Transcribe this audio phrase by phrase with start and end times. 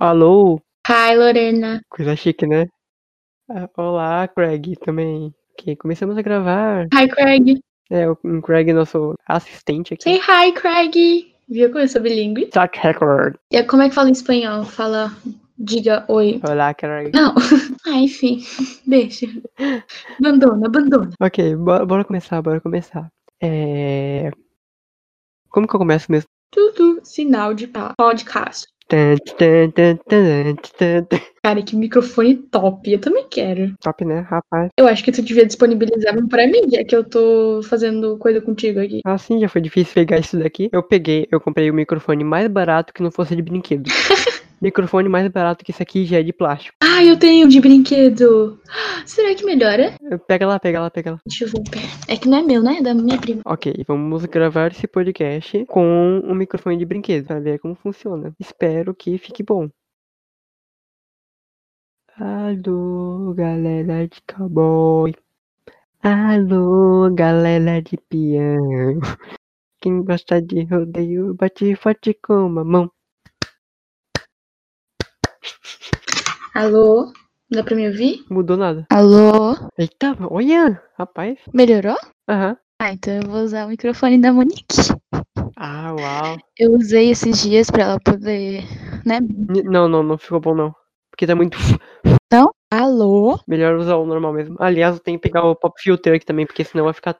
[0.00, 0.60] Alô?
[0.88, 1.80] Hi, Lorena.
[1.88, 2.68] Coisa chique, né?
[3.50, 5.34] Ah, Olá, Craig, também.
[5.52, 6.86] Ok, começamos a gravar.
[6.94, 7.58] Hi, Craig.
[7.90, 10.04] É, o Craig, nosso assistente aqui.
[10.04, 11.34] Say hi, Craig.
[11.48, 12.46] Viu como eu sou bilíngue?
[12.46, 13.34] Track record.
[13.50, 14.64] E como é que fala em espanhol?
[14.64, 15.10] Fala,
[15.58, 16.40] diga oi.
[16.48, 17.10] Olá, Craig.
[17.12, 17.34] Não.
[17.84, 18.44] Ah, enfim.
[18.86, 19.26] Deixa.
[20.20, 21.10] Abandona, abandona.
[21.20, 23.10] Ok, bora, bora começar, bora começar.
[23.42, 24.30] É...
[25.48, 26.28] Como que eu começo mesmo?
[26.52, 28.66] Tudo sinal de podcast.
[31.42, 32.90] Cara, que microfone top.
[32.90, 33.74] Eu também quero.
[33.80, 34.70] Top, né, rapaz?
[34.78, 38.40] Eu acho que tu devia disponibilizar um pra mim, já que eu tô fazendo coisa
[38.40, 39.00] contigo aqui.
[39.04, 40.70] Ah, sim, já foi difícil pegar isso daqui.
[40.72, 43.90] Eu peguei, eu comprei o microfone mais barato que não fosse de brinquedo.
[44.60, 46.76] microfone mais barato que esse aqui já é de plástico.
[46.82, 48.60] Ah, eu tenho de brinquedo.
[49.06, 49.94] Será que melhora?
[50.26, 51.20] Pega lá, pega lá, pega lá.
[51.26, 51.62] Deixa eu ver.
[52.08, 52.78] É que não é meu, né?
[52.78, 53.42] É da minha prima.
[53.44, 58.34] Ok, vamos gravar esse podcast com um microfone de brinquedo para ver como funciona.
[58.38, 59.68] Espero que fique bom.
[62.16, 65.14] Alô, galera de cowboy.
[66.02, 68.98] Alô, galera de peão.
[69.80, 72.90] Quem gosta de rodeio, bate forte com uma mão.
[76.58, 77.12] Alô?
[77.48, 78.24] Dá pra me ouvir?
[78.28, 78.84] Mudou nada.
[78.90, 79.54] Alô?
[79.78, 81.38] Eita, olha, rapaz.
[81.54, 81.96] Melhorou?
[82.28, 82.56] Aham.
[82.82, 84.64] Ah, então eu vou usar o microfone da Monique.
[85.56, 86.36] Ah, uau.
[86.58, 88.64] Eu usei esses dias pra ela poder,
[89.06, 89.18] né?
[89.20, 90.74] N- Não, não, não ficou bom não.
[91.12, 91.56] Porque tá muito.
[92.32, 92.50] Não?
[92.72, 93.38] Alô?
[93.46, 94.56] Melhor usar o normal mesmo.
[94.58, 97.16] Aliás, eu tenho que pegar o pop filter aqui também, porque senão vai ficar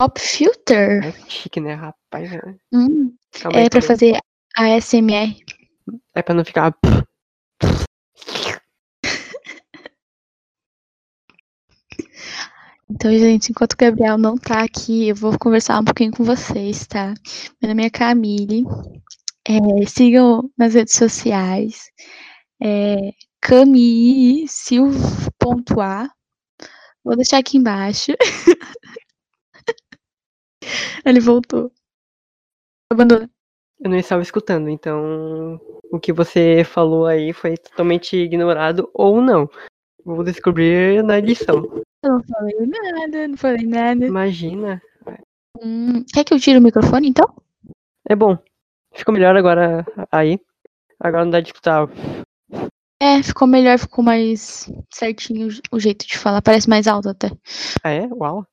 [0.00, 1.04] Pop filter?
[1.04, 2.28] É chique, né, rapaz?
[2.32, 2.56] né?
[2.74, 3.86] Hum, Calma aí, é pra aí.
[3.86, 4.18] fazer
[4.58, 5.36] ASMR.
[6.12, 6.74] É pra não ficar.
[12.94, 16.86] Então, gente, enquanto o Gabriel não tá aqui, eu vou conversar um pouquinho com vocês,
[16.86, 17.14] tá?
[17.60, 18.64] Meu nome é Camille.
[19.48, 21.90] É, sigam nas redes sociais.
[22.62, 22.96] É.
[27.02, 28.12] Vou deixar aqui embaixo.
[31.06, 31.72] Ele voltou.
[32.90, 33.30] Abandona.
[33.80, 35.58] Eu não estava escutando, então
[35.90, 39.48] o que você falou aí foi totalmente ignorado ou não.
[40.04, 41.62] Vou descobrir na edição.
[42.02, 44.06] Eu não falei nada, não falei nada.
[44.06, 44.82] Imagina.
[45.62, 47.32] Hum, quer que eu tire o microfone, então?
[48.08, 48.36] É bom.
[48.92, 50.40] Ficou melhor agora aí.
[50.98, 51.88] Agora não dá de escutar.
[53.00, 56.42] É, ficou melhor, ficou mais certinho o jeito de falar.
[56.42, 57.30] Parece mais alto até.
[57.82, 58.06] Ah, é?
[58.06, 58.46] Uau.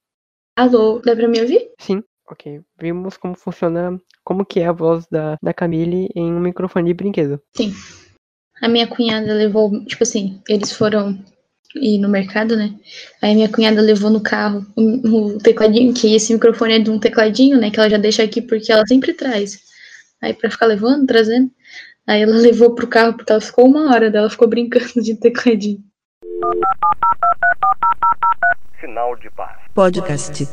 [0.56, 1.72] Alô, dá pra me ouvir?
[1.80, 2.04] Sim.
[2.30, 2.62] Ok.
[2.80, 6.94] Vimos como funciona, como que é a voz da, da Camille em um microfone de
[6.94, 7.42] brinquedo.
[7.56, 7.74] Sim.
[8.62, 11.18] A minha cunhada levou, tipo assim, eles foram
[11.76, 12.74] ir no mercado, né?
[13.22, 17.00] Aí minha cunhada levou no carro o, o tecladinho, que esse microfone é de um
[17.00, 17.70] tecladinho, né?
[17.70, 19.60] Que ela já deixa aqui porque ela sempre traz.
[20.22, 21.50] Aí pra ficar levando, trazendo.
[22.08, 25.84] Aí ela levou pro carro porque ela ficou uma hora dela, ficou brincando de tecladinho.
[28.80, 29.58] Sinal de paz.
[29.74, 30.48] Podcast.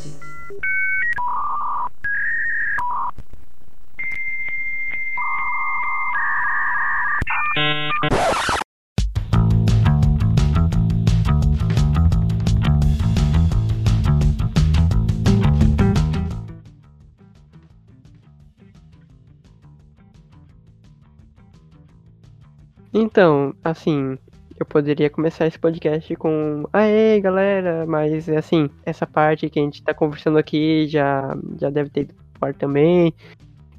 [22.99, 24.17] Então, assim,
[24.59, 29.83] eu poderia começar esse podcast com Aê, galera, mas assim, essa parte que a gente
[29.83, 33.13] tá conversando aqui já, já deve ter ido pro ar também.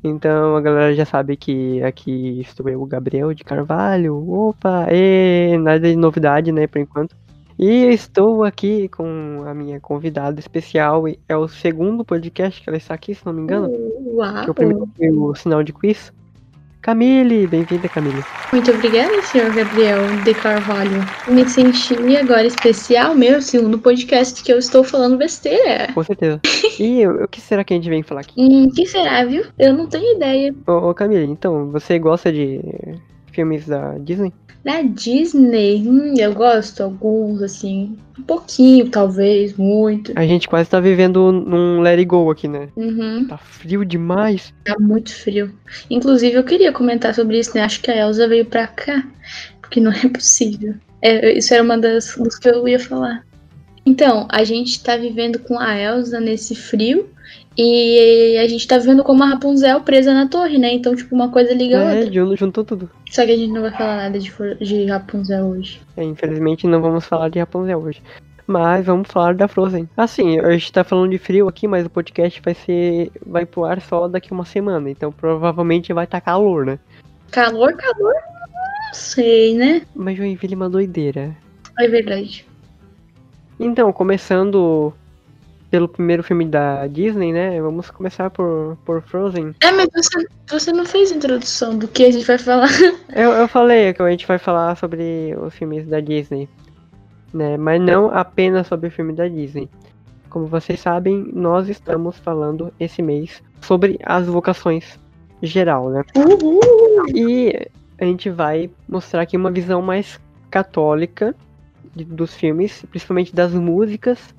[0.03, 4.15] Então a galera já sabe que aqui estou eu, o Gabriel de Carvalho.
[4.29, 7.15] Opa, e nada de novidade, né, por enquanto.
[7.57, 11.05] E estou aqui com a minha convidada especial.
[11.27, 13.67] É o segundo podcast que ela está aqui, se não me engano.
[14.13, 14.43] Uau!
[14.43, 16.13] Que o primeiro foi o sinal de quiz.
[16.87, 18.23] Camille, bem-vinda, Camille.
[18.53, 21.03] Muito obrigada, senhor Gabriel de Carvalho.
[21.27, 25.91] Me senti agora especial, meu segundo podcast que eu estou falando besteira.
[25.93, 26.39] Com certeza.
[26.79, 28.35] E o o que será que a gente vem falar aqui?
[28.37, 29.43] Hum, que será, viu?
[29.59, 30.55] Eu não tenho ideia.
[30.65, 32.61] Ô, ô Camille, então, você gosta de
[33.33, 34.31] filmes da Disney?
[34.63, 40.11] Da Disney, hum, eu gosto alguns, assim, um pouquinho, talvez, muito.
[40.15, 42.67] A gente quase tá vivendo num Let It Go aqui, né?
[42.75, 44.53] Uhum, Tá frio demais.
[44.65, 45.53] tá muito frio.
[45.89, 47.61] Inclusive, eu queria comentar sobre isso, né?
[47.63, 49.07] Acho que a Elsa veio pra cá,
[49.61, 50.73] porque não é possível.
[51.01, 53.23] É, isso era uma das, dos que eu ia falar.
[53.85, 57.09] Então, a gente tá vivendo com a Elsa nesse frio.
[57.57, 60.71] E a gente tá vivendo como a Rapunzel presa na torre, né?
[60.73, 62.13] Então, tipo, uma coisa liga a É, outra.
[62.13, 62.89] jun- juntou tudo.
[63.09, 64.31] Só que a gente não vai falar nada de,
[64.61, 65.81] de Rapunzel hoje.
[65.95, 68.01] É, infelizmente não vamos falar de Rapunzel hoje.
[68.45, 69.89] Mas vamos falar da Frozen.
[69.97, 73.11] Assim, a gente tá falando de frio aqui, mas o podcast vai ser.
[73.25, 74.89] vai pro ar só daqui uma semana.
[74.89, 76.79] Então provavelmente vai estar calor, né?
[77.31, 78.13] Calor, calor.
[78.13, 79.81] Não sei, né?
[79.95, 81.35] Mas Joinville é uma doideira.
[81.77, 82.45] É verdade.
[83.59, 84.93] Então, começando
[85.77, 87.61] pelo primeiro filme da Disney, né?
[87.61, 89.53] Vamos começar por, por Frozen.
[89.61, 92.67] É, mas você, você não fez introdução do que a gente vai falar.
[93.13, 96.49] Eu, eu falei que a gente vai falar sobre os filmes da Disney,
[97.31, 97.57] né?
[97.57, 99.69] Mas não apenas sobre o filme da Disney.
[100.31, 104.99] Como vocês sabem, nós estamos falando esse mês sobre as vocações
[105.43, 106.03] geral, né?
[106.15, 106.59] Uhul.
[107.13, 107.67] E
[107.99, 110.19] a gente vai mostrar aqui uma visão mais
[110.49, 111.35] católica
[111.95, 114.35] de- dos filmes, principalmente das músicas,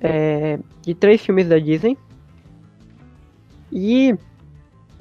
[0.00, 1.96] é, de três filmes da Disney.
[3.72, 4.14] E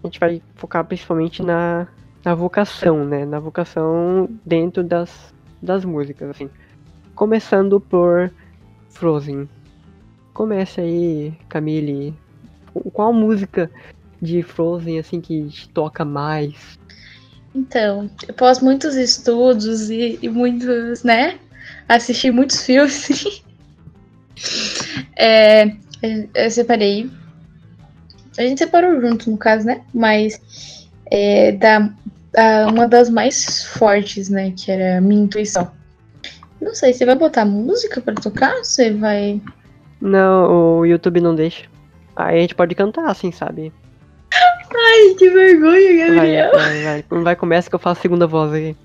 [0.04, 1.88] a gente vai focar principalmente na,
[2.24, 3.26] na vocação, né?
[3.26, 6.50] Na vocação dentro das, das músicas, assim.
[7.14, 8.32] Começando por
[8.90, 9.48] Frozen.
[10.34, 12.14] Comece aí, Camille.
[12.92, 13.72] Qual música
[14.22, 16.78] de Frozen, assim, que te toca mais?
[17.54, 21.40] Então, após muitos estudos e, e muitos, né?
[21.88, 23.42] Assistir muitos filmes.
[25.18, 25.72] é,
[26.34, 27.10] eu separei.
[28.38, 29.82] A gente separou junto, no caso, né?
[29.94, 31.90] Mas é, da,
[32.38, 34.52] a- uma das mais fortes, né?
[34.56, 35.72] Que era a minha intuição.
[36.62, 38.56] Não sei, você vai botar música pra tocar?
[38.58, 39.42] Você vai.
[40.02, 41.66] Não, o YouTube não deixa.
[42.16, 43.72] Aí a gente pode cantar, assim, sabe?
[44.34, 47.04] Ai, que vergonha, Vai, vai, vai.
[47.04, 48.76] Quando vai, começa que eu faço a segunda voz aí.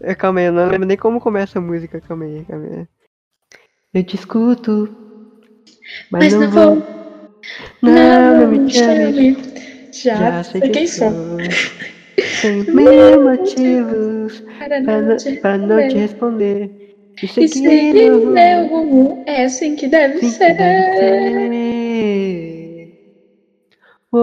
[0.00, 2.00] Eh, Calma aí, eu não lembro nem como começa a música.
[2.00, 2.86] Calma aí, calma aí.
[3.94, 4.88] Eu te escuto,
[6.10, 6.64] mas, Mas não, não vou.
[6.76, 6.84] vou.
[7.82, 9.36] Não, não me chame.
[9.92, 11.10] Já, Já sei quem quem sou.
[12.40, 15.98] Sem mil motivos Para pra, não não- te pra não te responder.
[15.98, 16.70] responder.
[17.22, 20.54] E E seguir seguir o rumo meu rumo é assim que deve assim que ser.
[20.54, 22.92] deve ser.
[24.12, 24.18] Oh,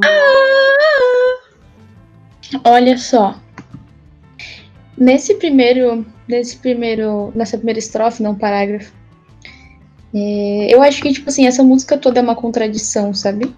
[2.64, 2.70] oh.
[2.70, 3.43] Olha só.
[4.96, 8.92] Nesse primeiro, nesse primeiro, nessa primeira estrofe, não parágrafo,
[10.14, 13.54] é, eu acho que tipo assim essa música toda é uma contradição, sabe?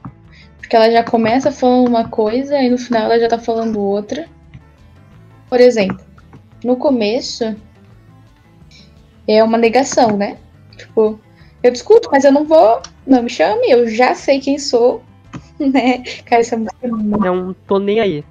[0.57, 4.27] Porque ela já começa falando uma coisa e no final ela já tá falando outra.
[5.49, 6.05] Por exemplo,
[6.65, 7.55] no começo
[9.29, 10.39] é uma negação, né?
[10.77, 11.21] Tipo,
[11.63, 15.03] eu discuto, mas eu não vou, não me chame, eu já sei quem sou,
[15.73, 16.03] né?
[16.25, 18.25] Cara, essa música é muito Não tô nem aí.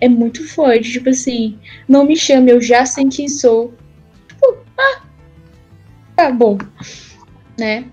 [0.00, 1.58] é muito forte, tipo assim,
[1.88, 3.74] não me chame, eu já sei quem sou.
[4.28, 5.02] Tipo, ah,
[6.16, 6.58] tá bom,
[7.58, 7.84] né?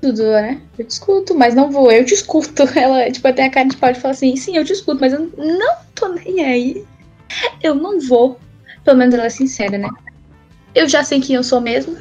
[0.00, 0.60] Tudo, né?
[0.78, 2.62] Eu te escuto, mas não vou, eu te escuto.
[2.76, 5.12] Ela, tipo, até a cara de pau de falar assim, sim, eu te escuto, mas
[5.12, 6.84] eu não tô nem aí.
[7.62, 8.38] Eu não vou.
[8.84, 9.88] Pelo menos ela é sincera, né?
[10.74, 11.96] Eu já sei quem eu sou mesmo.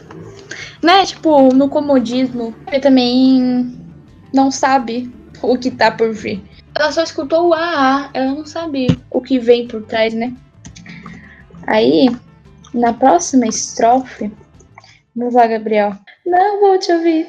[0.81, 1.06] Né?
[1.06, 3.78] Tipo, no comodismo, ele também
[4.34, 6.41] não sabe o que tá por vir.
[6.75, 10.33] Ela só escutou o AA, ela não sabe o que vem por trás, né?
[11.68, 12.09] Aí,
[12.74, 14.31] na próxima estrofe,
[15.15, 15.94] vamos lá, Gabriel.
[16.25, 17.27] Não vou te ouvir.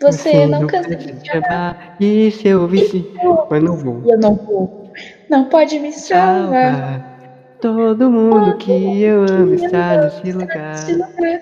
[0.00, 1.96] Você, não cansa de chamar.
[2.00, 3.08] E se eu ouvisse,
[3.50, 4.02] mas não vou.
[4.04, 4.92] Eu não vou.
[5.30, 6.74] Não pode me salvar.
[6.74, 7.12] Salva
[7.62, 10.74] todo mundo que eu amo está nesse lugar.
[10.90, 11.40] Lugar.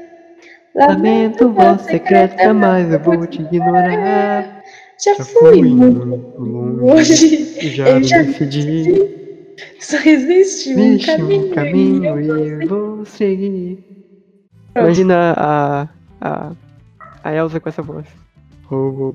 [0.74, 4.59] Lamento voz secreta, mas eu vou te ignorar.
[5.04, 6.04] Já Já fui muito
[6.38, 7.70] longe, longe.
[7.70, 9.20] já Eu já decidi.
[9.78, 11.46] Só existe um caminho.
[11.46, 13.84] um caminho e eu vou seguir.
[14.76, 15.88] Imagina a,
[16.20, 16.52] a,
[17.24, 18.06] a Elsa com essa voz.
[18.70, 19.14] Oh, oh.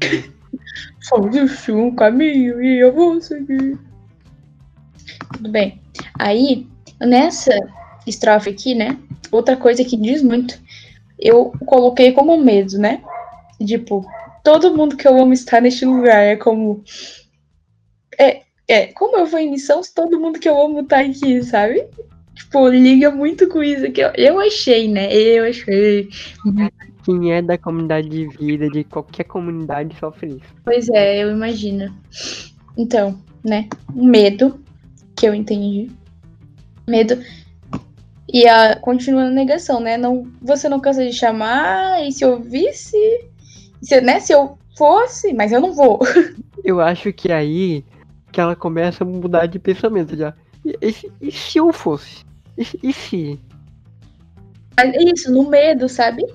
[1.02, 3.78] Só existe um caminho e eu vou seguir.
[5.34, 5.82] Tudo bem.
[6.20, 6.68] Aí,
[7.00, 7.54] nessa
[8.08, 8.98] estrofe aqui, né?
[9.32, 10.60] Outra coisa que diz muito,
[11.20, 13.02] eu coloquei como medo, né?
[13.64, 14.06] Tipo,
[14.46, 16.24] todo mundo que eu amo está neste lugar.
[16.24, 16.84] É como.
[18.18, 21.44] É, é, como eu vou em missão se todo mundo que eu amo tá aqui,
[21.44, 21.86] sabe?
[22.36, 25.14] Tipo, liga muito com isso que eu, eu achei, né?
[25.14, 26.08] Eu achei.
[27.04, 30.56] Quem é da comunidade de vida, de qualquer comunidade, sofre isso.
[30.64, 31.94] Pois é, eu imagino.
[32.78, 33.68] Então, né?
[33.94, 34.60] Medo
[35.16, 35.92] que eu entendi.
[36.88, 37.22] Medo.
[38.32, 39.98] E a continua a negação, né?
[39.98, 42.98] Não, você não cansa de chamar, e se eu visse,
[43.82, 44.20] se, né?
[44.20, 46.00] Se eu fosse, mas eu não vou.
[46.64, 47.86] Eu acho que aí
[48.32, 50.34] que ela começa a mudar de pensamento já.
[50.66, 52.26] E, e se- e se eu fosse?
[52.58, 53.40] E, se- e se?
[54.76, 56.26] Mas é isso, no medo, sabe?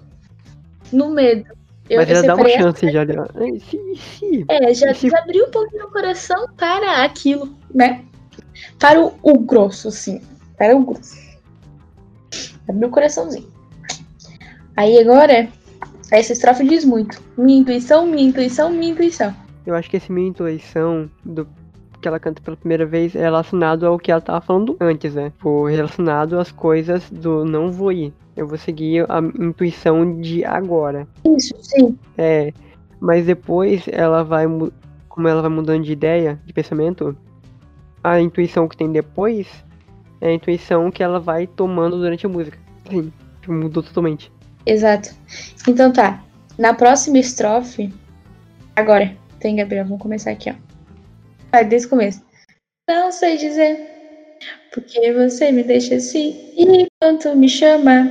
[0.92, 1.44] No medo.
[1.88, 3.02] Eu, Mas ela dá uma separei essa- chance já.
[3.04, 3.96] E se?
[4.18, 4.44] Se?
[4.48, 8.04] É, já, se- abriu um pouquinho o coração para aquilo, né?
[8.78, 10.22] Para o, o grosso, assim.
[10.56, 11.16] Para o grosso.
[12.68, 13.50] Abriu o coraçãozinho.
[14.76, 15.48] Aí agora,
[16.10, 17.22] essa estrofe diz muito.
[17.36, 19.34] Minha intuição, minha intuição, minha intuição.
[19.66, 21.46] Eu acho que esse minha intuição do
[22.00, 25.30] que ela canta pela primeira vez é relacionado ao que ela tava falando antes, né?
[25.30, 28.12] Tipo, relacionado às coisas do não vou ir.
[28.36, 31.06] Eu vou seguir a intuição de agora.
[31.24, 31.98] Isso, sim.
[32.16, 32.52] É,
[32.98, 34.46] mas depois ela vai,
[35.08, 37.16] como ela vai mudando de ideia, de pensamento,
[38.02, 39.46] a intuição que tem depois
[40.20, 42.58] é a intuição que ela vai tomando durante a música.
[42.88, 44.32] Sim, tipo, mudou totalmente.
[44.66, 45.10] Exato.
[45.68, 46.22] Então tá.
[46.58, 47.92] Na próxima estrofe.
[48.76, 50.54] Agora, tem Gabriel, vamos começar aqui, ó.
[51.50, 52.22] Vai, desde o começo.
[52.88, 53.90] Não sei dizer
[54.72, 56.52] porque você me deixa assim.
[56.56, 58.06] E enquanto me chama,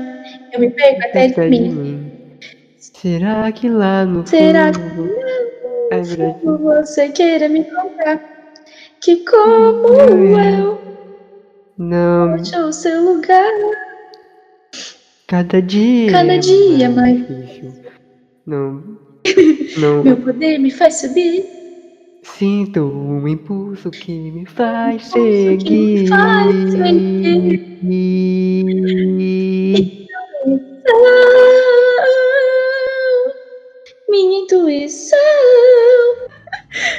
[0.51, 1.69] eu me perco até de mim.
[1.69, 2.11] mim.
[2.77, 5.09] Será que lá no Será fundo
[5.91, 6.39] é verdade?
[6.41, 8.21] Como você queira me contar
[9.01, 10.81] que como eu
[11.77, 13.49] Não, acho o seu lugar.
[15.29, 16.11] Cada dia.
[16.11, 17.71] Cada dia mais difícil.
[18.47, 18.83] Não,
[19.77, 20.03] não.
[20.03, 21.45] Meu poder me faz subir.
[22.23, 26.07] Sinto um impulso que me faz impulso que me seguir.
[26.09, 26.73] faz
[34.09, 35.19] Minha intuição.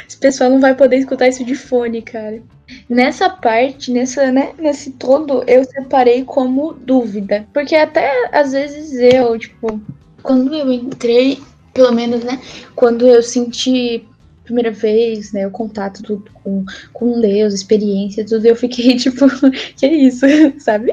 [0.08, 2.40] Esse pessoal não vai poder escutar isso de fone, cara.
[2.90, 7.46] Nessa parte, nessa, né, nesse todo, eu separei como dúvida.
[7.54, 9.80] Porque até às vezes eu, tipo,
[10.24, 11.38] quando eu entrei,
[11.72, 12.40] pelo menos, né,
[12.74, 14.04] quando eu senti
[14.42, 19.24] primeira vez, né, o contato tudo com, com Deus, experiência, tudo, eu fiquei tipo,
[19.76, 20.26] que isso,
[20.58, 20.92] sabe?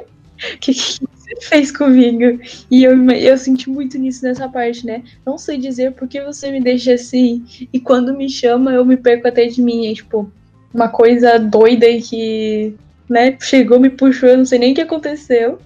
[0.60, 2.40] Que que você fez comigo?
[2.70, 5.04] E eu, eu senti muito nisso nessa parte, né?
[5.26, 8.98] Não sei dizer por que você me deixa assim, e quando me chama eu me
[8.98, 10.32] perco até de mim, é tipo,
[10.74, 12.76] uma coisa doida e que,
[13.10, 15.60] né, chegou, me puxou, eu não sei nem o que aconteceu,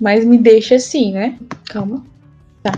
[0.00, 1.38] mas me deixa assim, né?
[1.66, 2.04] Calma.
[2.62, 2.72] Tá.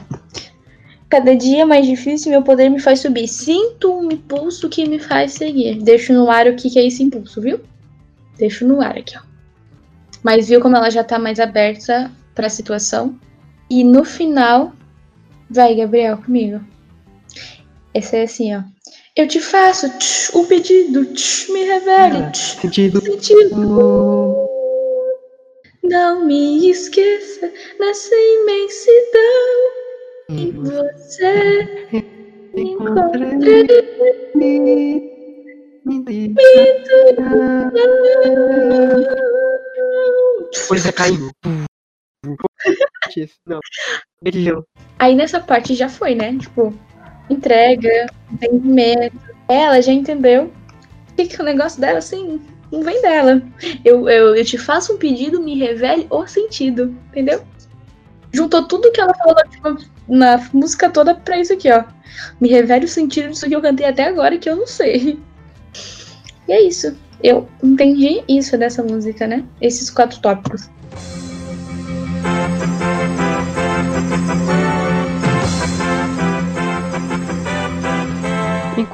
[1.09, 3.29] Cada dia mais difícil, meu poder me faz subir.
[3.29, 5.81] Sinto um impulso que me faz seguir.
[5.81, 7.61] Deixo no ar o que, que é esse impulso, viu?
[8.37, 9.23] Deixo no ar aqui, ó.
[10.23, 13.19] Mas viu como ela já tá mais aberta pra situação?
[13.71, 14.73] E no final.
[15.49, 16.61] Vai, Gabriel, comigo.
[17.95, 18.63] Esse é assim, ó.
[19.17, 23.01] Eu te faço tch, um pedido, tch, me revele, Ah, tch, Sentido.
[23.01, 24.47] sentido.
[25.83, 29.73] Não me esqueça nessa imensidão.
[30.29, 31.89] E você
[32.55, 33.67] encontrei
[40.69, 41.31] Coisa caindo.
[43.47, 43.61] Não.
[44.21, 44.63] Beijão.
[44.99, 46.37] Aí nessa parte já foi, né?
[46.39, 46.75] Tipo,
[47.29, 49.19] entrega, entendimento.
[49.49, 50.53] Ela já entendeu
[51.17, 52.41] que, que o negócio dela, assim,
[52.71, 53.43] não vem dela.
[53.85, 57.43] Eu, eu, eu te faço um pedido, me revele o sentido, entendeu?
[58.33, 59.77] Juntou tudo que ela falou tipo,
[60.09, 61.85] na música toda pra isso aqui, ó.
[62.41, 65.19] Me revele o sentido disso que eu cantei até agora que eu não sei.
[66.49, 66.97] E é isso.
[67.23, 69.45] Eu entendi isso dessa música, né?
[69.61, 70.69] Esses quatro tópicos.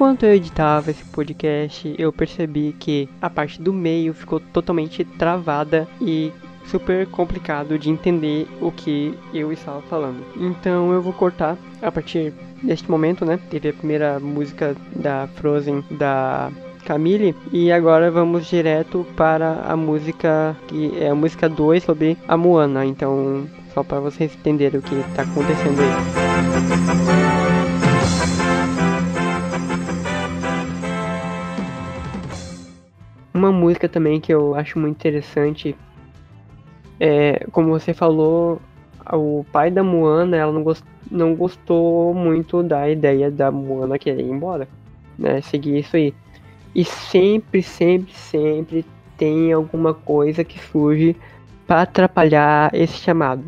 [0.03, 5.87] Enquanto eu editava esse podcast, eu percebi que a parte do meio ficou totalmente travada
[6.01, 6.33] e
[6.67, 10.25] super complicado de entender o que eu estava falando.
[10.37, 13.39] Então eu vou cortar a partir deste momento, né?
[13.49, 16.51] Teve a primeira música da Frozen da
[16.85, 22.37] Camille e agora vamos direto para a música que é a música 2 sobre a
[22.37, 22.85] Moana.
[22.85, 27.42] Então, só para vocês entenderem o que está acontecendo aí.
[33.43, 35.75] Uma música também que eu acho muito interessante
[37.01, 38.63] é, como você falou,
[39.13, 44.23] o pai da Moana, ela não, gost, não gostou muito da ideia da Moana querer
[44.23, 44.69] ir embora,
[45.19, 45.41] né?
[45.41, 46.15] Seguir isso aí.
[46.73, 48.87] E sempre, sempre, sempre
[49.19, 51.17] tem alguma coisa que surge
[51.67, 53.43] para atrapalhar esse chamado.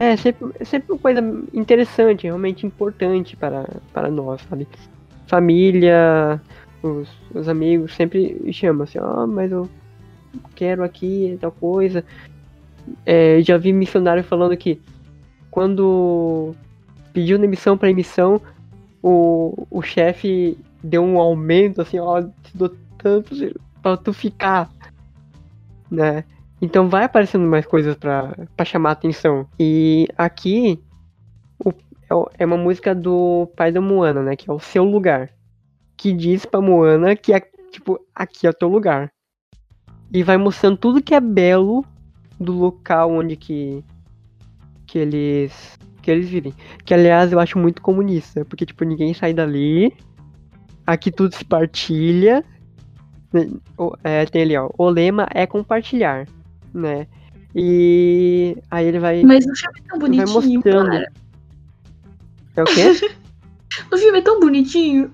[0.00, 1.20] É sempre, sempre uma coisa
[1.54, 4.66] interessante, realmente importante para, para nós, sabe?
[5.28, 6.42] Família,
[6.82, 9.68] os, os amigos sempre chamam assim, ó, oh, mas eu
[10.54, 12.04] quero aqui tal coisa.
[13.04, 14.80] É, já vi missionário falando que
[15.50, 16.54] quando
[17.12, 18.40] pediu demissão para emissão,
[19.02, 23.34] o, o chefe deu um aumento, assim, ó, te dou tanto
[23.82, 24.70] para tu ficar,
[25.90, 26.24] né?
[26.60, 29.46] Então vai aparecendo mais coisas para chamar atenção.
[29.58, 30.82] E aqui
[31.64, 31.72] o,
[32.38, 34.36] é uma música do pai da Moana, né?
[34.36, 35.30] Que é o seu lugar.
[35.98, 37.40] Que diz pra Moana que é,
[37.70, 39.12] tipo, aqui é o teu lugar.
[40.12, 41.84] E vai mostrando tudo que é belo
[42.40, 43.84] do local onde que,
[44.86, 46.54] que eles que eles vivem.
[46.84, 49.92] Que aliás eu acho muito comunista, porque tipo ninguém sai dali.
[50.86, 52.42] Aqui tudo se partilha
[53.76, 54.70] O- É, tem ali, ó.
[54.78, 56.26] O lema é compartilhar,
[56.72, 57.06] né?
[57.54, 59.22] E aí ele vai.
[59.22, 60.86] Mas o filme é tão vai bonitinho, mostrando.
[60.90, 61.12] cara.
[62.56, 63.16] É o quê?
[63.92, 65.12] O filme é tão bonitinho.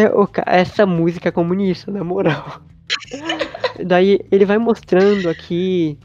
[0.00, 2.60] É, essa música é comunista, na moral.
[3.84, 5.98] Daí ele vai mostrando aqui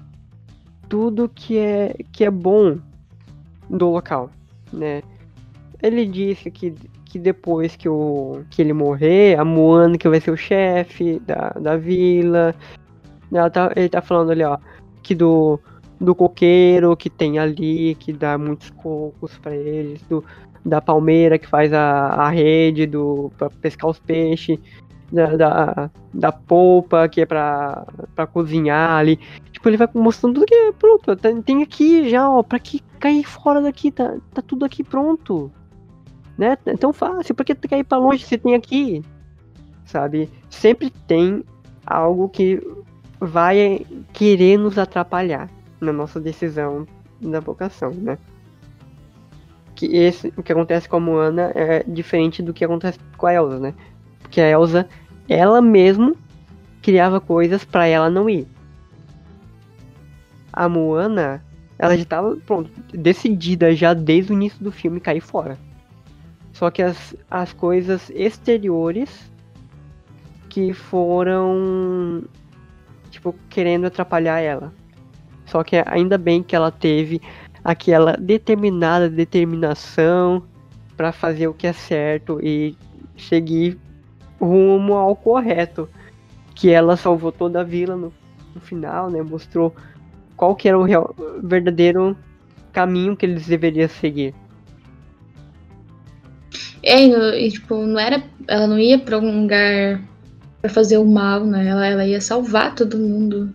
[0.87, 2.77] tudo que é, que é bom
[3.69, 4.29] do local,
[4.71, 5.01] né?
[5.81, 6.73] Ele disse que,
[7.05, 11.49] que depois que, o, que ele morrer, a Moana que vai ser o chefe da,
[11.59, 12.55] da vila.
[13.31, 14.57] Ela tá, ele tá falando ali, ó,
[15.03, 15.59] que do,
[15.99, 20.23] do coqueiro que tem ali, que dá muitos cocos pra eles, do,
[20.65, 24.59] da palmeira que faz a, a rede do, pra pescar os peixes,
[25.11, 27.85] da, da, da polpa que é pra
[28.33, 29.19] cozinhar ali.
[29.51, 31.15] Tipo, ele vai mostrando tudo que é pronto.
[31.15, 33.91] Tem, tem aqui já, ó, pra que cair fora daqui?
[33.91, 35.51] Tá, tá tudo aqui pronto.
[36.37, 36.57] Né?
[36.65, 39.01] É tão fácil, por que tu quer ir pra longe se tem aqui?
[39.85, 40.29] Sabe?
[40.49, 41.43] Sempre tem
[41.85, 42.59] algo que
[43.19, 46.85] vai querer nos atrapalhar na nossa decisão
[47.21, 48.17] da vocação, né?
[49.75, 53.33] Que esse, o que acontece com a Moana é diferente do que acontece com a
[53.33, 53.73] Elsa, né?
[54.21, 54.87] Porque a Elsa,
[55.27, 56.15] ela mesmo
[56.81, 58.47] criava coisas pra ela não ir.
[60.53, 61.43] A Moana,
[61.77, 65.57] ela já tava, pronto, decidida já desde o início do filme cair fora.
[66.53, 69.29] Só que as, as coisas exteriores
[70.47, 72.23] que foram
[73.11, 74.73] tipo querendo atrapalhar ela.
[75.45, 77.21] Só que ainda bem que ela teve
[77.65, 80.43] aquela determinada determinação
[80.95, 82.77] pra fazer o que é certo e
[83.17, 83.79] seguir
[84.39, 85.89] rumo ao correto.
[86.53, 88.13] Que ela salvou toda a vila no,
[88.53, 89.21] no final, né?
[89.23, 89.75] Mostrou
[90.37, 92.15] qual que era o real, verdadeiro
[92.71, 94.33] caminho que eles deveriam seguir.
[96.83, 98.23] É, e, tipo, não era.
[98.47, 99.99] Ela não ia pra um lugar
[100.61, 101.67] pra fazer o mal, né?
[101.67, 103.51] Ela, ela ia salvar todo mundo.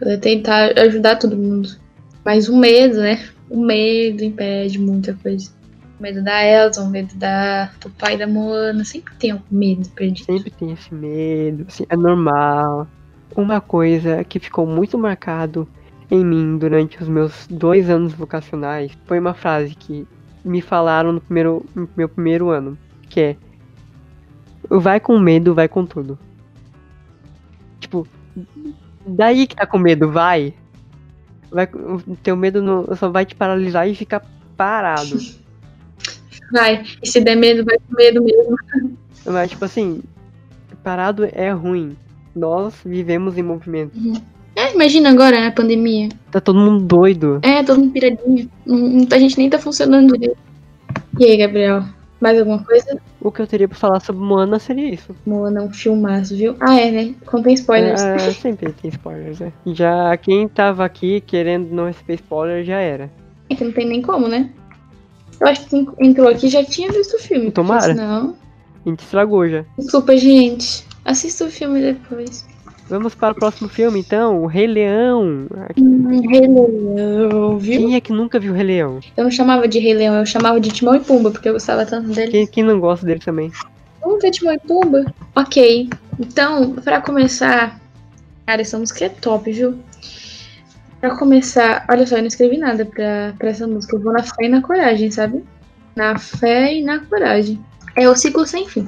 [0.00, 1.85] Ela ia tentar ajudar todo mundo.
[2.26, 3.24] Mas o medo, né?
[3.48, 5.48] O medo impede muita coisa.
[5.96, 8.84] O medo da Elsa, o medo da, do pai da Moana.
[8.84, 10.26] Sempre tem um medo perdido.
[10.26, 12.88] Sempre tem esse medo, assim, é normal.
[13.36, 15.68] Uma coisa que ficou muito marcado
[16.10, 20.04] em mim durante os meus dois anos vocacionais foi uma frase que
[20.44, 22.76] me falaram no, primeiro, no meu primeiro ano,
[23.08, 23.36] que é
[24.68, 26.18] vai com medo, vai com tudo.
[27.78, 28.04] Tipo,
[29.06, 30.52] daí que tá com medo, vai.
[31.50, 34.24] Vai o teu medo não, só vai te paralisar e ficar
[34.56, 35.18] parado.
[36.52, 38.56] Vai, e se der medo, vai com medo mesmo.
[39.26, 40.00] Mas, tipo assim,
[40.82, 41.96] parado é ruim.
[42.36, 43.98] Nós vivemos em movimento.
[44.54, 46.08] É, imagina agora, na pandemia.
[46.30, 47.40] Tá todo mundo doido.
[47.42, 48.48] É, todo mundo piradinho.
[49.10, 50.38] A gente nem tá funcionando direito.
[51.18, 51.82] E aí, Gabriel?
[52.20, 52.98] Mais alguma coisa?
[53.20, 55.14] O que eu teria pra falar sobre Moana seria isso.
[55.26, 56.56] Moana é um filmaço, viu?
[56.60, 57.14] Ah, é, né?
[57.26, 58.00] Contém spoilers.
[58.00, 59.52] É, sempre tem spoilers, né?
[59.66, 63.10] Já quem tava aqui querendo não receber spoiler já era.
[63.50, 64.50] É que não tem nem como, né?
[65.40, 67.50] Eu acho que quem entrou aqui já tinha visto o filme.
[67.50, 67.92] Tomara.
[67.92, 68.34] Não.
[68.84, 69.64] A gente estragou já.
[69.76, 70.86] Desculpa, gente.
[71.04, 72.46] Assista o filme depois.
[72.88, 74.42] Vamos para o próximo filme, então.
[74.42, 75.46] O Rei Leão.
[75.76, 77.80] Hum, Rei Leão, viu?
[77.80, 79.00] Quem é que nunca viu o Rei Leão?
[79.16, 81.84] Eu não chamava de Rei Leão, eu chamava de Timão e Pumba, porque eu gostava
[81.84, 82.30] tanto dele.
[82.30, 83.50] Quem, quem não gosta dele também?
[84.00, 85.04] Vamos ver Timão e Pumba?
[85.34, 85.90] Ok.
[86.18, 87.80] Então, pra começar.
[88.46, 89.76] Cara, essa música é top, viu?
[91.00, 91.84] Pra começar.
[91.90, 93.96] Olha só, eu não escrevi nada pra, pra essa música.
[93.96, 95.42] Eu vou na fé e na coragem, sabe?
[95.96, 97.58] Na fé e na coragem.
[97.96, 98.86] É o ciclo sem fim.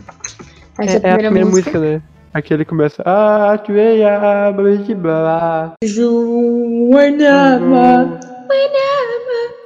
[0.79, 2.01] Essa é, É, é a primeira música, né?
[2.33, 3.03] Aqui ele começa.
[3.07, 4.53] Ah, Tueia,
[4.97, 5.75] blá.
[5.83, 6.61] Joanama.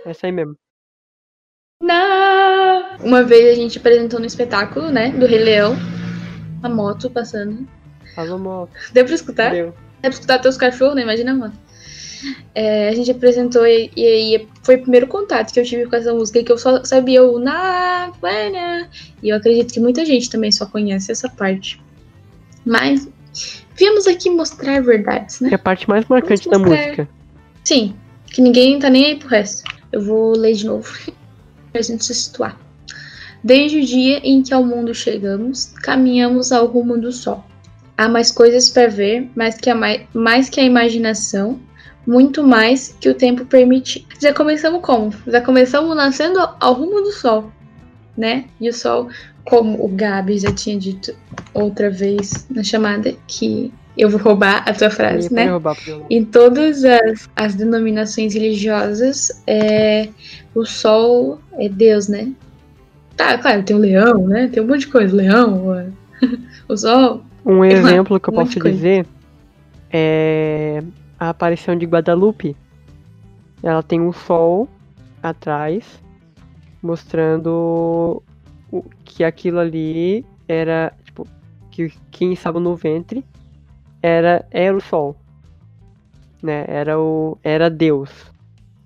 [0.07, 0.57] Essa aí mesmo.
[1.83, 2.97] Na...
[3.03, 5.11] Uma vez a gente apresentou no espetáculo, né?
[5.11, 5.77] Do Rei Leão.
[6.63, 7.67] A moto passando.
[8.17, 8.71] Alô, moto.
[8.93, 9.51] Deu pra escutar?
[9.51, 9.75] Deu.
[10.01, 11.03] Dá pra escutar teus cachorros, né?
[11.03, 11.55] Imagina, mano.
[12.55, 15.97] É, a gente apresentou e, e aí foi o primeiro contato que eu tive com
[15.97, 18.13] essa música que eu só sabia o na.
[19.21, 21.81] E eu acredito que muita gente também só conhece essa parte.
[22.65, 23.09] Mas
[23.77, 25.49] viemos aqui mostrar verdades, né?
[25.49, 26.77] Que é a parte mais marcante da mostrar.
[26.85, 27.09] música.
[27.65, 27.95] Sim,
[28.27, 29.63] que ninguém tá nem aí pro resto.
[29.91, 30.89] Eu vou ler de novo
[31.73, 32.59] pra gente se situar.
[33.45, 37.45] Desde o dia em que ao mundo chegamos, caminhamos ao rumo do sol.
[37.97, 41.61] Há mais coisas para ver, mais que, a mai- mais que a imaginação,
[42.07, 44.07] muito mais que o tempo permite.
[44.21, 45.13] Já começamos como?
[45.27, 47.53] Já começamos nascendo ao rumo do sol,
[48.17, 48.45] né?
[48.61, 49.09] E o sol,
[49.45, 51.15] como o Gabi já tinha dito
[51.55, 55.51] outra vez na chamada, que eu vou roubar a tua frase, né?
[55.51, 55.77] roubar.
[56.09, 60.09] Em todas as, as denominações religiosas, é,
[60.55, 62.33] o sol é Deus, né?
[63.17, 64.49] Tá, claro, tem o leão, né?
[64.49, 65.15] Tem um monte de coisa.
[65.15, 65.93] Leão,
[66.69, 67.23] o- sol.
[67.45, 69.05] Um exemplo que eu um posso dizer
[69.91, 70.83] é
[71.19, 72.57] a aparição de Guadalupe.
[73.63, 74.69] Ela tem um sol
[75.23, 75.85] atrás,
[76.83, 78.23] mostrando
[79.05, 81.27] que aquilo ali era, tipo,
[81.71, 83.25] que quem estava no ventre
[84.03, 85.17] era, era o sol.
[86.43, 86.65] Né?
[86.67, 87.39] Era o.
[87.43, 88.11] Era Deus.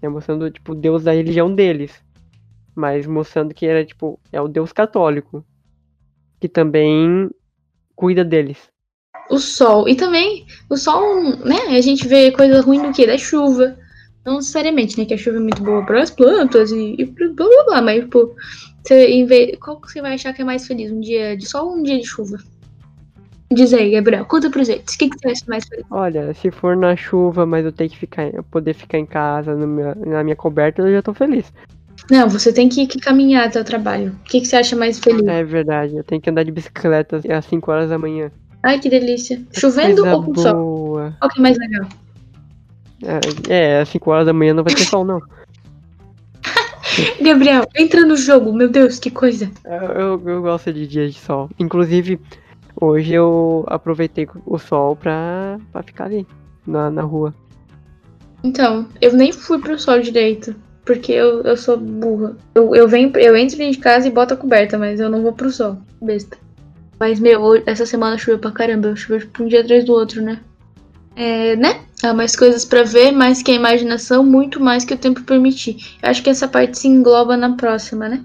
[0.03, 0.09] Né?
[0.09, 2.05] Mostrando, tipo, Deus da religião deles.
[2.75, 5.43] Mas mostrando que era, tipo, é o Deus católico.
[6.39, 7.31] Que também
[7.95, 8.71] cuida deles.
[9.31, 9.89] O sol.
[9.89, 11.77] E também, o sol, né?
[11.77, 13.07] A gente vê coisa ruim do que?
[13.07, 13.77] Da chuva.
[14.27, 15.05] Não necessariamente, né?
[15.05, 17.83] Que a chuva é muito boa para as plantas e, e blá blá blá.
[17.83, 18.35] Mas, tipo,
[18.83, 20.91] você, em vez, qual que você vai achar que é mais feliz?
[20.91, 22.37] Um dia de sol ou um dia de chuva?
[23.53, 24.25] Diz aí, Gabriel.
[24.25, 24.95] Conta pros outros.
[24.97, 25.87] O que, que você acha mais feliz?
[25.91, 29.67] Olha, se for na chuva, mas eu tenho que ficar, poder ficar em casa no
[29.69, 31.53] meu- na minha coberta, eu já tô feliz.
[32.11, 34.17] Não, você tem que, que caminhar até o trabalho.
[34.21, 35.25] O que, que você acha mais feliz?
[35.27, 38.31] É verdade, eu tenho que andar de bicicleta às 5 horas da manhã.
[38.65, 39.41] Ai, que delícia.
[39.53, 40.55] Chovendo Coisa ou com sol?
[40.55, 41.17] boa.
[41.21, 41.89] Qual que é mais legal?
[43.49, 45.21] É, às 5 horas da manhã não vai ter sol, não.
[47.21, 48.53] Gabriel, entra no jogo.
[48.53, 49.51] Meu Deus, que coisa.
[49.65, 51.51] Eu, eu, gosto de dias de sol.
[51.59, 52.21] Inclusive,
[52.81, 56.27] hoje eu aproveitei o sol pra, pra ficar ali,
[56.67, 57.35] na, na rua.
[58.43, 60.55] Então, eu nem fui pro sol direito.
[60.85, 62.37] Porque eu, eu sou burra.
[62.55, 65.21] Eu, eu, venho, eu entro dentro de casa e boto a coberta, mas eu não
[65.21, 65.79] vou pro sol.
[66.01, 66.39] Besta.
[66.99, 68.95] Mas, meu, essa semana choveu pra caramba.
[68.95, 70.41] Choveu tipo, um dia atrás do outro, né?
[71.17, 71.81] É, né?
[72.03, 75.77] Há mais coisas pra ver, mais que a imaginação, muito mais que o tempo permitir.
[76.03, 78.23] Eu acho que essa parte se engloba na próxima, né?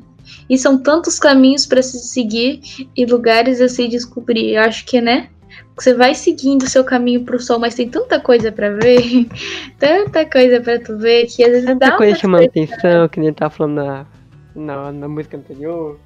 [0.49, 2.61] E são tantos caminhos pra se seguir
[2.95, 4.55] e lugares a se descobrir.
[4.55, 5.29] Eu acho que, né?
[5.75, 9.27] Você vai seguindo o seu caminho pro sol, mas tem tanta coisa pra ver,
[9.79, 13.19] tanta coisa pra tu ver, que às vezes dá Tanta coisa uma chamando atenção, que
[13.21, 14.05] nem tá falando na,
[14.53, 15.97] na, na música anterior.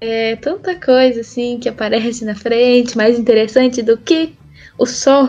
[0.00, 4.34] É tanta coisa assim que aparece na frente, mais interessante do que
[4.78, 5.28] o sol.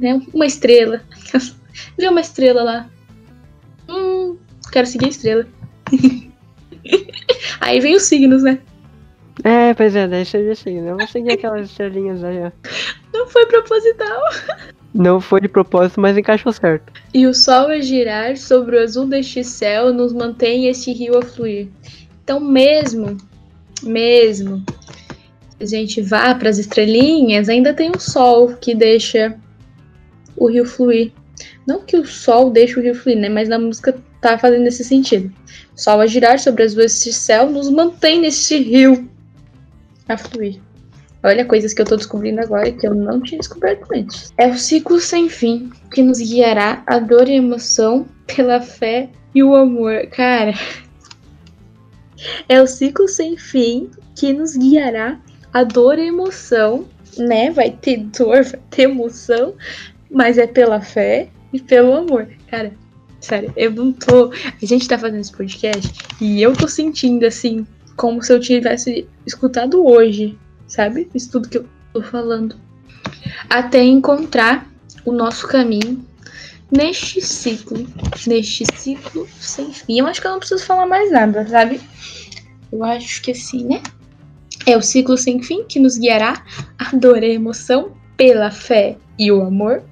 [0.00, 0.20] Né?
[0.32, 1.02] Uma estrela.
[1.98, 2.90] Vê uma estrela lá.
[3.88, 4.36] Hum,
[4.72, 5.46] quero seguir a estrela.
[7.60, 8.58] Aí vem os signos, né?
[9.44, 10.90] É, pois é, já chega, né?
[10.90, 12.50] Eu vou seguir aquelas estrelinhas aí, ó.
[13.12, 14.20] Não foi proposital.
[14.92, 16.92] Não foi de propósito, mas encaixou certo.
[17.14, 21.22] E o sol a girar sobre o azul deste céu nos mantém este rio a
[21.22, 21.68] fluir.
[22.22, 23.16] Então, mesmo,
[23.82, 24.62] mesmo
[25.60, 29.38] a gente vá para as estrelinhas, ainda tem o sol que deixa
[30.40, 31.12] o rio fluir.
[31.66, 33.28] Não que o sol deixe o rio fluir, né?
[33.28, 35.32] Mas na música tá fazendo esse sentido.
[35.76, 39.08] O sol a girar sobre as ruas deste céu nos mantém neste rio
[40.08, 40.60] a fluir.
[41.22, 44.32] Olha coisas que eu tô descobrindo agora e que eu não tinha descoberto antes.
[44.38, 49.10] É o ciclo sem fim que nos guiará a dor e a emoção pela fé
[49.34, 50.06] e o amor.
[50.06, 50.54] Cara,
[52.48, 55.20] é o ciclo sem fim que nos guiará
[55.52, 56.86] a dor e a emoção,
[57.18, 57.50] né?
[57.50, 59.54] Vai ter dor, vai ter emoção,
[60.10, 62.28] mas é pela fé e pelo amor.
[62.48, 62.72] Cara,
[63.20, 64.32] sério, eu não tô.
[64.32, 69.06] A gente tá fazendo esse podcast e eu tô sentindo assim, como se eu tivesse
[69.26, 71.08] escutado hoje, sabe?
[71.14, 72.56] Isso tudo que eu tô falando.
[73.48, 74.66] Até encontrar
[75.04, 76.04] o nosso caminho
[76.70, 77.86] neste ciclo,
[78.26, 79.98] neste ciclo sem fim.
[79.98, 81.80] Eu acho que eu não preciso falar mais nada, sabe?
[82.72, 83.82] Eu acho que assim, né?
[84.66, 86.44] É o ciclo sem fim que nos guiará
[86.78, 89.82] a dor e a emoção pela fé e o amor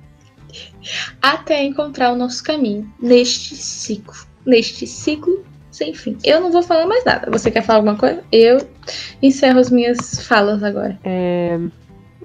[1.21, 6.19] até encontrar o nosso caminho neste ciclo, neste ciclo sem fim.
[6.25, 7.31] Eu não vou falar mais nada.
[7.31, 8.23] Você quer falar alguma coisa?
[8.33, 8.59] Eu
[9.23, 10.99] encerro as minhas falas agora.
[11.05, 11.59] É,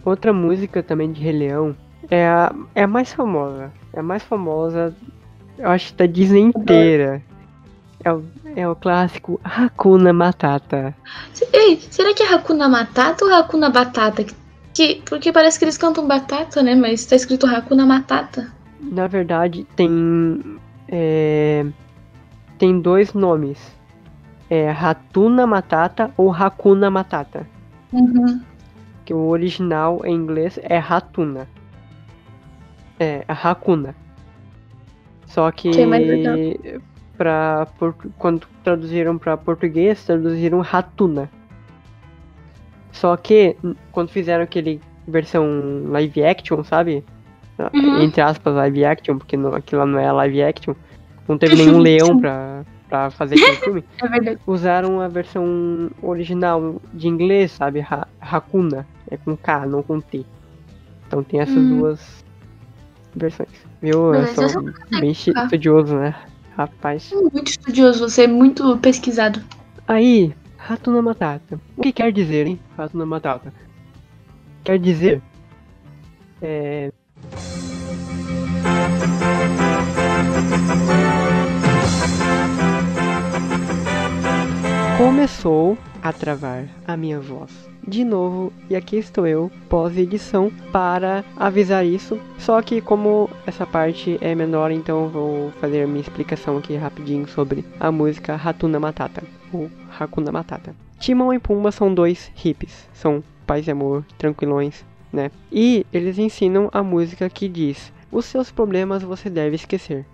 [0.04, 1.76] outra música também de Rei Leão
[2.10, 3.72] é a, é a mais famosa.
[3.94, 4.96] É a mais famosa,
[5.58, 7.22] eu acho, da Disney inteira.
[8.04, 8.24] É o,
[8.56, 10.94] é o clássico Hakuna Matata.
[11.54, 14.24] Ei, será que é Hakuna Matata ou Hakuna Batata?
[14.24, 14.34] Que,
[15.06, 16.76] porque parece que eles cantam batata, né?
[16.76, 18.52] Mas tá escrito Hakuna Matata.
[18.82, 20.58] Na verdade, tem.
[20.88, 21.66] é,
[22.58, 23.60] tem dois nomes.
[24.50, 27.48] É Hatuna Matata ou Hakuna Matata.
[27.92, 28.42] Uhum.
[29.06, 31.48] Que o original em inglês é Hatuna.
[33.00, 33.96] É, a Hakuna.
[35.26, 36.80] Só que, Que é
[37.18, 41.30] pra, portu- quando traduziram para português, traduziram Ratuna.
[42.94, 47.04] Só que n- quando fizeram aquele versão live action, sabe?
[47.74, 48.02] Uhum.
[48.02, 50.74] Entre aspas, live action, porque não, aquilo não é live action.
[51.28, 53.84] Não teve nenhum leão pra, pra fazer aquele filme.
[54.02, 54.40] É verdade.
[54.48, 57.82] Usaram a versão original de inglês, sabe?
[57.82, 58.88] Ha Hakuna.
[59.12, 60.26] É com K, não com T.
[61.08, 61.70] Então tem essas Hum.
[61.80, 62.24] duas
[63.16, 63.50] versões.
[63.82, 64.14] Viu?
[64.14, 64.64] Eu Mas essa sou
[65.00, 66.16] bem estudioso, né?
[66.56, 67.12] Rapaz.
[67.12, 69.42] Muito estudioso, você é muito pesquisado.
[69.88, 70.34] Aí,
[70.65, 71.60] Ratuna Matata.
[71.76, 72.58] O que quer dizer, hein?
[72.78, 73.54] Ratuna Matata.
[74.63, 75.21] Quer dizer,
[76.41, 76.89] é,
[84.97, 87.50] começou a travar a minha voz.
[87.88, 92.20] De novo, e aqui estou eu, pós-edição, para avisar isso.
[92.38, 97.66] Só que como essa parte é menor, então vou fazer minha explicação aqui rapidinho sobre
[97.80, 100.76] a música Hatuna Matata, ou Hakuna Matata.
[101.00, 105.32] Timão e Pumba são dois hippies, são paz e amor, tranquilões, né?
[105.52, 110.06] E eles ensinam a música que diz: Os seus problemas você deve esquecer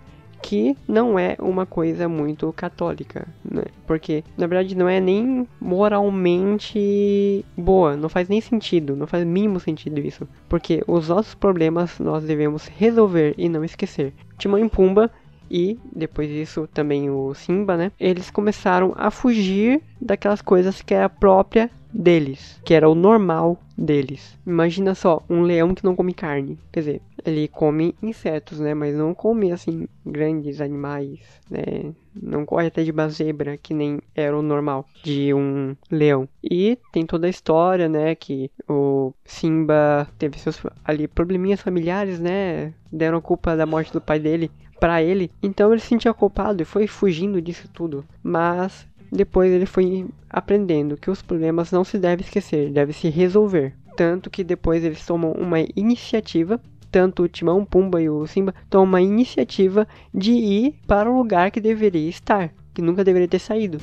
[0.42, 3.64] que não é uma coisa muito católica, né?
[3.86, 9.60] Porque na verdade não é nem moralmente boa, não faz nem sentido, não faz mínimo
[9.60, 14.12] sentido isso, porque os nossos problemas nós devemos resolver e não esquecer.
[14.38, 15.10] Timão e Pumba
[15.50, 17.90] e depois disso também o Simba, né?
[17.98, 24.38] Eles começaram a fugir daquelas coisas que era própria deles, que era o normal deles.
[24.46, 26.58] Imagina só, um leão que não come carne.
[26.70, 28.74] Quer dizer, ele come insetos, né?
[28.74, 31.92] Mas não come assim grandes animais, né?
[32.14, 36.28] Não corre até de uma zebra, que nem era o normal de um leão.
[36.42, 38.14] E tem toda a história, né?
[38.14, 42.74] Que o Simba teve seus ali probleminhas familiares, né?
[42.92, 44.50] Deram a culpa da morte do pai dele
[44.80, 45.30] para ele.
[45.42, 48.04] Então ele se sentia culpado e foi fugindo disso tudo.
[48.22, 53.74] Mas depois ele foi aprendendo que os problemas não se deve esquecer, deve se resolver.
[53.96, 58.86] Tanto que depois eles tomam uma iniciativa, tanto o Timão, Pumba e o Simba tomam
[58.86, 63.78] uma iniciativa de ir para o lugar que deveria estar, que nunca deveria ter saído.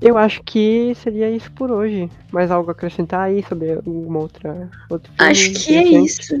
[0.00, 2.10] Eu acho que seria isso por hoje.
[2.30, 6.34] Mais algo a acrescentar aí sobre alguma outra outro filme Acho que é isso.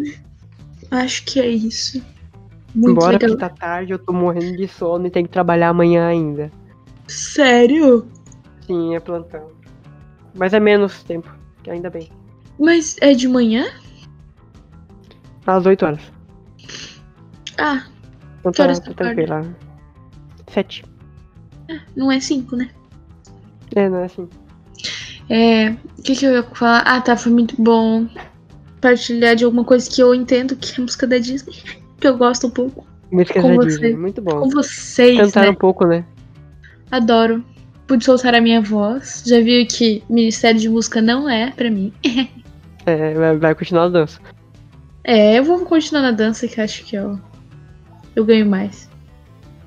[0.90, 2.13] Acho que é isso.
[2.74, 3.30] Muito Embora legal.
[3.30, 6.50] que tá tarde, eu tô morrendo de sono e tenho que trabalhar amanhã ainda.
[7.06, 8.06] Sério?
[8.66, 9.48] Sim, é plantão.
[10.34, 11.32] Mas é menos tempo,
[11.62, 12.10] que ainda bem.
[12.58, 13.66] Mas é de manhã?
[15.46, 16.00] Às 8 horas.
[17.58, 17.84] Ah,
[18.40, 19.42] Então tá, horas tá tranquila.
[20.48, 20.84] 7.
[21.94, 22.70] não é cinco, né?
[23.76, 24.28] É, não é assim.
[25.28, 25.70] É.
[25.98, 26.80] O que, que eu ia falar?
[26.86, 27.16] Ah, tá.
[27.16, 28.08] Foi muito bom
[28.80, 31.54] partilhar de alguma coisa que eu entendo que é música da Disney.
[32.04, 32.86] Que eu gosto um pouco.
[33.08, 33.66] Com da você.
[33.66, 34.40] Disney, muito bom.
[34.40, 35.52] Com vocês, Cantaram né?
[35.52, 36.04] um pouco, né?
[36.90, 37.42] Adoro.
[37.86, 39.24] Pude soltar a minha voz.
[39.26, 41.90] Já viu que Ministério de Música não é pra mim.
[42.86, 44.20] É, vai, continuar a dança.
[45.02, 47.18] É, eu vou continuar na dança que acho que eu,
[48.14, 48.90] eu ganho mais.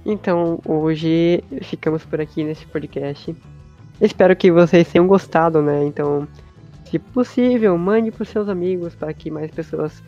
[0.05, 3.35] Então, hoje ficamos por aqui nesse podcast.
[3.99, 5.83] Espero que vocês tenham gostado, né?
[5.83, 6.27] Então,
[6.85, 10.03] se possível, mande para seus amigos para que mais pessoas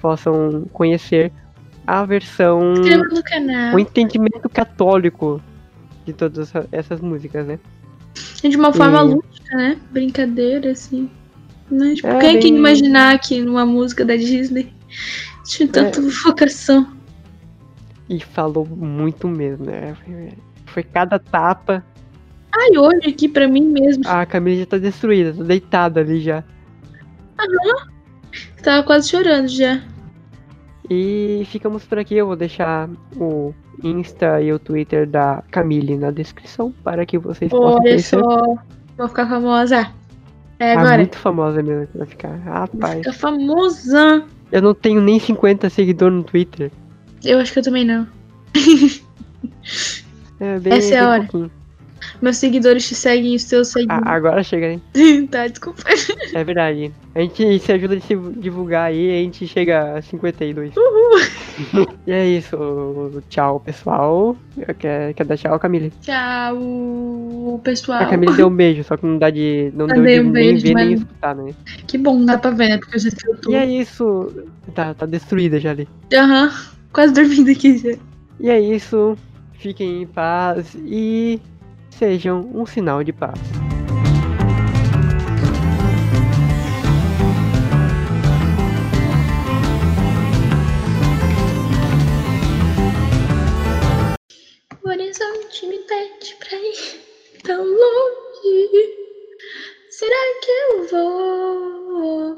[0.00, 1.32] possam conhecer
[1.88, 2.74] a versão,
[3.74, 5.42] o entendimento católico
[6.04, 7.58] de todas essa- essas músicas, né?
[8.42, 9.78] De uma forma E- lúdica, né?
[9.90, 11.08] Brincadeira, assim.
[11.70, 11.94] Né?
[11.94, 14.70] Tipo, É, quem bem- que imaginar que numa música da Disney
[15.44, 16.94] tinha tanta vocação?
[18.06, 19.96] E falou muito mesmo, né?
[20.66, 21.82] Foi- cada tapa.
[22.54, 24.02] Ai, hoje aqui pra mim mesmo.
[24.06, 26.44] A Camila já tá destruída, tá deitada ali já.
[28.62, 29.80] Tava quase chorando já.
[30.90, 32.14] E ficamos por aqui.
[32.16, 33.52] Eu vou deixar o
[33.84, 38.18] Insta e o Twitter da Camille na descrição para que vocês possam Olha conhecer.
[38.18, 38.56] só.
[38.96, 39.92] Vou ficar famosa.
[40.58, 40.96] É Ah, agora.
[40.98, 42.36] muito famosa mesmo que vai ficar.
[42.38, 44.24] Rapaz, ficar famosa.
[44.50, 46.72] eu não tenho nem 50 seguidores no Twitter.
[47.24, 48.06] Eu acho que eu também não.
[50.40, 51.20] É bem, Essa é a hora.
[51.22, 51.50] pouquinho.
[52.20, 53.88] Meus seguidores te seguem os teus seguem.
[53.90, 54.82] Ah, agora chega, hein?
[55.30, 55.82] tá, desculpa.
[56.34, 56.92] É verdade.
[57.14, 60.72] A gente se ajuda a se divulgar aí a gente chega a 52.
[62.06, 62.56] e é isso.
[63.28, 64.36] Tchau, pessoal.
[64.78, 65.92] Quer, quer dar tchau, Camille?
[66.02, 68.02] Tchau, pessoal.
[68.02, 69.72] A Camille deu um beijo, só que não dá de.
[69.74, 71.52] Não Eu deu de um nem beijo, ver nem mas- escutar, né?
[71.86, 72.78] Que bom, dá pra ver, né?
[72.78, 74.32] Porque eu já eu E é isso.
[74.74, 75.88] Tá, tá destruída já ali.
[76.12, 76.52] Aham,
[76.92, 77.96] quase dormindo aqui já.
[78.40, 79.16] E é isso.
[79.54, 81.40] Fiquem em paz e
[81.90, 83.40] sejam um sinal de paz.
[94.84, 97.00] O horizonte me pede pra ir
[97.44, 98.94] tão longe.
[99.90, 102.34] Será que eu vou?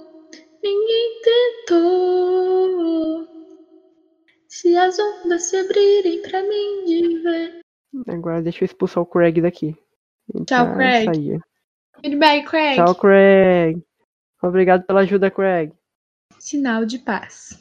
[0.62, 3.26] Ninguém tentou.
[4.48, 7.59] Se as ondas se abrirem pra mim de ver.
[8.08, 9.76] Agora deixa eu expulsar o Craig daqui.
[10.32, 11.04] Tchau, tá Craig.
[11.06, 11.40] saía.
[12.02, 12.76] Goodbye, Craig.
[12.76, 13.82] Tchau, Craig.
[14.42, 15.72] Obrigado pela ajuda, Craig.
[16.38, 17.58] Sinal de paz.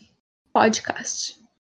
[0.53, 1.38] Podcast.